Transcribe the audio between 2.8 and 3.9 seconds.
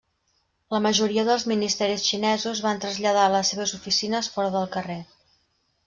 traslladar les seves